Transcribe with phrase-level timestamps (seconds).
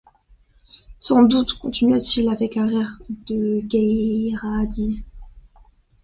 [0.97, 5.05] Sans doute, continua-t-il avec un rire de gaillardise.